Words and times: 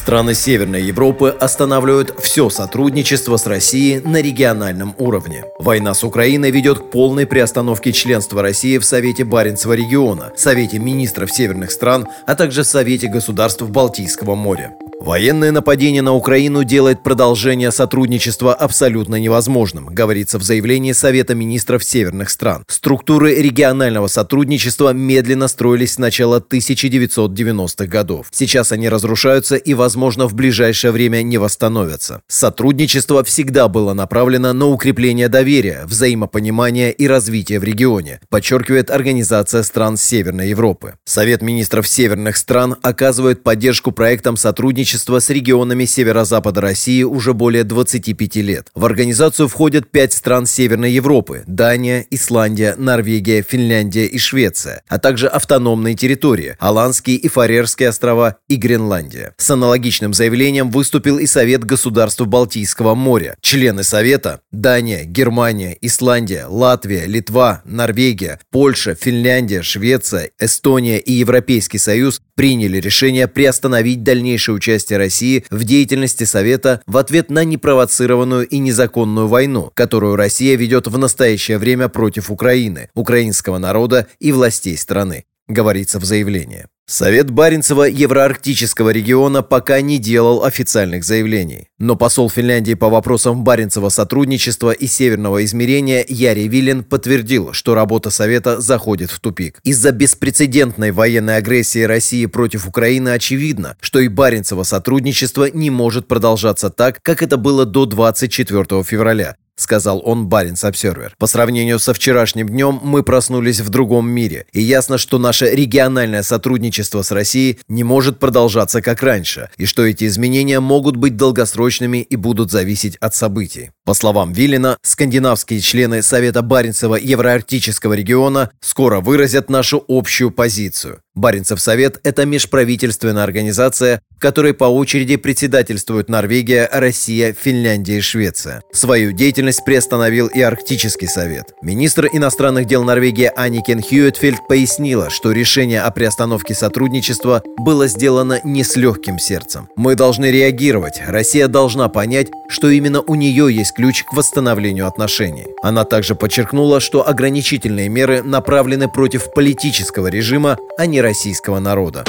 Страны 0.00 0.34
Северной 0.34 0.82
Европы 0.82 1.28
останавливают 1.28 2.14
все 2.22 2.48
сотрудничество 2.48 3.36
с 3.36 3.44
Россией 3.44 4.00
на 4.00 4.22
региональном 4.22 4.94
уровне. 4.96 5.44
Война 5.58 5.92
с 5.92 6.02
Украиной 6.02 6.50
ведет 6.50 6.78
к 6.78 6.90
полной 6.90 7.26
приостановке 7.26 7.92
членства 7.92 8.40
России 8.40 8.78
в 8.78 8.84
Совете 8.86 9.24
Баренцева 9.24 9.74
региона, 9.74 10.32
Совете 10.36 10.78
министров 10.78 11.30
северных 11.30 11.70
стран, 11.70 12.08
а 12.26 12.34
также 12.34 12.64
Совете 12.64 13.08
государств 13.08 13.60
Балтийского 13.60 14.36
моря. 14.36 14.74
Военное 15.00 15.50
нападение 15.50 16.02
на 16.02 16.12
Украину 16.12 16.62
делает 16.62 17.02
продолжение 17.02 17.72
сотрудничества 17.72 18.54
абсолютно 18.54 19.16
невозможным, 19.16 19.86
говорится 19.86 20.38
в 20.38 20.42
заявлении 20.42 20.92
Совета 20.92 21.34
министров 21.34 21.82
северных 21.84 22.28
стран. 22.28 22.64
Структуры 22.68 23.34
регионального 23.34 24.08
сотрудничества 24.08 24.92
медленно 24.92 25.48
строились 25.48 25.94
с 25.94 25.98
начала 25.98 26.38
1990-х 26.40 27.86
годов. 27.86 28.26
Сейчас 28.30 28.72
они 28.72 28.90
разрушаются 28.90 29.56
и, 29.56 29.72
возможно, 29.72 29.89
в 29.96 30.34
ближайшее 30.34 30.90
время 30.90 31.22
не 31.22 31.38
восстановятся. 31.38 32.22
Сотрудничество 32.28 33.24
всегда 33.24 33.68
было 33.68 33.92
направлено 33.92 34.52
на 34.52 34.66
укрепление 34.66 35.28
доверия, 35.28 35.82
взаимопонимания 35.86 36.90
и 36.90 37.06
развития 37.06 37.58
в 37.58 37.64
регионе, 37.64 38.20
подчеркивает 38.28 38.90
Организация 38.90 39.62
стран 39.62 39.96
Северной 39.96 40.48
Европы. 40.48 40.94
Совет 41.04 41.42
министров 41.42 41.88
северных 41.88 42.36
стран 42.36 42.76
оказывает 42.82 43.42
поддержку 43.42 43.92
проектам 43.92 44.36
сотрудничества 44.36 45.18
с 45.18 45.30
регионами 45.30 45.84
северо-запада 45.84 46.60
России 46.60 47.02
уже 47.02 47.34
более 47.34 47.64
25 47.64 48.36
лет. 48.36 48.68
В 48.74 48.84
организацию 48.84 49.48
входят 49.48 49.90
пять 49.90 50.12
стран 50.12 50.46
Северной 50.46 50.92
Европы– 50.92 51.44
Дания, 51.46 52.06
Исландия, 52.10 52.74
Норвегия, 52.76 53.42
Финляндия 53.42 54.06
и 54.06 54.18
Швеция, 54.18 54.82
а 54.88 54.98
также 54.98 55.26
автономные 55.26 55.94
территории– 55.94 56.56
Аланские 56.58 57.16
и 57.16 57.28
Фарерские 57.28 57.88
острова 57.88 58.36
и 58.48 58.56
Гренландия. 58.56 59.34
С 59.36 59.50
аналогичным 59.70 60.12
заявлением 60.14 60.68
выступил 60.68 61.18
и 61.18 61.26
Совет 61.26 61.62
государств 61.64 62.20
Балтийского 62.20 62.96
моря. 62.96 63.36
Члены 63.40 63.84
Совета– 63.84 64.40
Дания, 64.50 65.04
Германия, 65.04 65.78
Исландия, 65.80 66.46
Латвия, 66.46 67.06
Литва, 67.06 67.62
Норвегия, 67.64 68.40
Польша, 68.50 68.96
Финляндия, 68.96 69.62
Швеция, 69.62 70.30
Эстония 70.40 70.98
и 70.98 71.12
Европейский 71.12 71.78
Союз 71.78 72.20
приняли 72.34 72.78
решение 72.78 73.28
приостановить 73.28 74.02
дальнейшее 74.02 74.56
участие 74.56 74.98
России 74.98 75.44
в 75.50 75.62
деятельности 75.62 76.24
Совета 76.24 76.82
в 76.86 76.96
ответ 76.96 77.30
на 77.30 77.44
непровоцированную 77.44 78.48
и 78.48 78.58
незаконную 78.58 79.28
войну, 79.28 79.70
которую 79.74 80.16
Россия 80.16 80.56
ведет 80.56 80.88
в 80.88 80.98
настоящее 80.98 81.58
время 81.58 81.88
против 81.88 82.28
Украины, 82.28 82.88
украинского 82.94 83.58
народа 83.58 84.08
и 84.18 84.32
властей 84.32 84.76
страны, 84.76 85.26
говорится 85.46 86.00
в 86.00 86.04
заявлении. 86.04 86.66
Совет 86.90 87.30
Баренцева 87.30 87.84
Евроарктического 87.84 88.90
региона 88.90 89.44
пока 89.44 89.80
не 89.80 89.98
делал 89.98 90.42
официальных 90.42 91.04
заявлений. 91.04 91.68
Но 91.78 91.94
посол 91.94 92.28
Финляндии 92.28 92.74
по 92.74 92.88
вопросам 92.88 93.44
Баренцева 93.44 93.90
сотрудничества 93.90 94.72
и 94.72 94.88
северного 94.88 95.44
измерения 95.44 96.04
Яри 96.08 96.48
Вилен 96.48 96.82
подтвердил, 96.82 97.52
что 97.52 97.76
работа 97.76 98.10
Совета 98.10 98.60
заходит 98.60 99.12
в 99.12 99.20
тупик. 99.20 99.60
Из-за 99.62 99.92
беспрецедентной 99.92 100.90
военной 100.90 101.36
агрессии 101.36 101.84
России 101.84 102.26
против 102.26 102.66
Украины 102.66 103.10
очевидно, 103.10 103.76
что 103.80 104.00
и 104.00 104.08
Баренцево 104.08 104.64
сотрудничество 104.64 105.48
не 105.48 105.70
может 105.70 106.08
продолжаться 106.08 106.70
так, 106.70 107.00
как 107.02 107.22
это 107.22 107.36
было 107.36 107.66
до 107.66 107.86
24 107.86 108.82
февраля, 108.82 109.36
сказал 109.60 110.02
он 110.04 110.26
Баренц 110.26 110.64
Обсервер. 110.64 111.14
По 111.18 111.26
сравнению 111.26 111.78
со 111.78 111.94
вчерашним 111.94 112.48
днем 112.48 112.80
мы 112.82 113.02
проснулись 113.02 113.60
в 113.60 113.68
другом 113.68 114.08
мире, 114.10 114.46
и 114.52 114.60
ясно, 114.60 114.98
что 114.98 115.18
наше 115.18 115.50
региональное 115.50 116.22
сотрудничество 116.22 117.02
с 117.02 117.10
Россией 117.10 117.58
не 117.68 117.84
может 117.84 118.18
продолжаться 118.18 118.82
как 118.82 119.02
раньше, 119.02 119.50
и 119.56 119.66
что 119.66 119.86
эти 119.86 120.06
изменения 120.06 120.60
могут 120.60 120.96
быть 120.96 121.16
долгосрочными 121.16 121.98
и 121.98 122.16
будут 122.16 122.50
зависеть 122.50 122.96
от 122.96 123.14
событий. 123.14 123.70
По 123.90 123.94
словам 123.94 124.32
Виллина, 124.32 124.78
скандинавские 124.82 125.58
члены 125.58 126.02
Совета 126.02 126.42
Баренцева 126.42 126.94
Евроарктического 126.94 127.94
региона 127.94 128.52
скоро 128.60 129.00
выразят 129.00 129.50
нашу 129.50 129.84
общую 129.88 130.30
позицию. 130.30 131.00
Баренцев 131.16 131.60
Совет– 131.60 131.98
это 132.04 132.24
межправительственная 132.24 133.24
организация, 133.24 134.00
в 134.16 134.20
которой 134.20 134.54
по 134.54 134.64
очереди 134.64 135.16
председательствуют 135.16 136.08
Норвегия, 136.08 136.68
Россия, 136.72 137.34
Финляндия 137.38 137.98
и 137.98 138.00
Швеция. 138.00 138.62
Свою 138.72 139.10
деятельность 139.10 139.64
приостановил 139.64 140.28
и 140.28 140.40
Арктический 140.40 141.08
Совет. 141.08 141.52
Министр 141.62 142.08
иностранных 142.12 142.66
дел 142.66 142.84
Норвегии 142.84 143.30
Аникен 143.34 143.82
Хьюэтфельд 143.82 144.46
пояснила, 144.48 145.10
что 145.10 145.32
решение 145.32 145.82
о 145.82 145.90
приостановке 145.90 146.54
сотрудничества 146.54 147.42
было 147.58 147.88
сделано 147.88 148.40
не 148.44 148.62
с 148.62 148.76
легким 148.76 149.18
сердцем. 149.18 149.68
Мы 149.74 149.96
должны 149.96 150.26
реагировать. 150.26 151.02
Россия 151.04 151.48
должна 151.48 151.88
понять, 151.88 152.28
что 152.48 152.70
именно 152.70 153.02
у 153.02 153.16
нее 153.16 153.52
есть 153.52 153.72
ключ 153.80 154.04
к 154.04 154.12
восстановлению 154.12 154.86
отношений. 154.86 155.46
Она 155.62 155.84
также 155.84 156.14
подчеркнула, 156.14 156.80
что 156.80 157.08
ограничительные 157.08 157.88
меры 157.88 158.22
направлены 158.22 158.88
против 158.88 159.32
политического 159.32 160.08
режима, 160.08 160.58
а 160.76 160.84
не 160.84 161.00
российского 161.00 161.60
народа. 161.60 162.04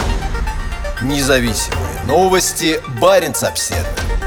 Независимые 1.02 2.02
новости. 2.08 2.82
Барин 3.00 3.32
обседный. 3.42 4.21